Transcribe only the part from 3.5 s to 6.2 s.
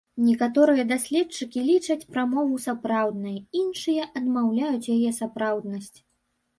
іншыя адмаўляюць яе сапраўднасць.